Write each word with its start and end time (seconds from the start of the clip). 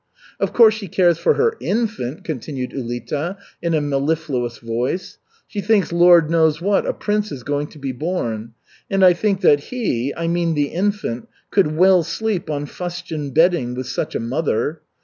"Of 0.39 0.51
course, 0.51 0.73
she 0.73 0.87
cares 0.87 1.19
for 1.19 1.35
her 1.35 1.55
infant," 1.59 2.23
continued 2.23 2.71
Ulita, 2.73 3.37
in 3.61 3.75
a 3.75 3.81
mellifluous 3.81 4.57
voice. 4.57 5.19
"She 5.45 5.61
thinks 5.61 5.91
Lord 5.91 6.27
knows 6.27 6.59
what, 6.59 6.87
a 6.87 6.91
prince 6.93 7.31
is 7.31 7.43
going 7.43 7.67
to 7.67 7.77
be 7.77 7.91
born. 7.91 8.55
And 8.89 9.05
I 9.05 9.13
think 9.13 9.41
that 9.41 9.65
he, 9.65 10.11
I 10.17 10.25
mean 10.27 10.55
the 10.55 10.69
infant, 10.69 11.27
could 11.51 11.77
well 11.77 12.01
sleep 12.01 12.49
on 12.49 12.65
fustian 12.65 13.29
bedding 13.29 13.75
with 13.75 13.85
such 13.85 14.15
a 14.15 14.19
mother." 14.19 14.81